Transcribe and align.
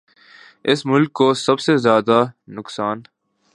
اس 0.65 0.85
ملک 0.85 1.11
کو 1.13 1.33
سب 1.33 1.59
سے 1.59 1.77
زیادہ 1.77 2.23
نقصان 2.49 3.01